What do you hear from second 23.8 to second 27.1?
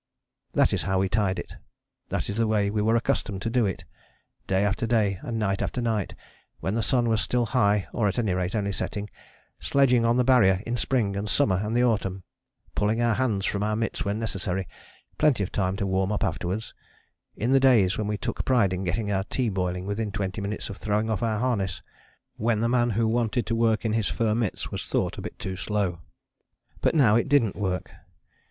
in his fur mitts was thought a bit too slow. But